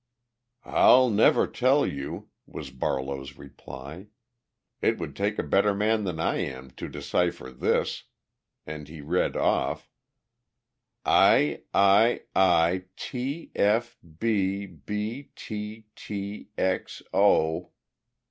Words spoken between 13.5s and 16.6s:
f b b t t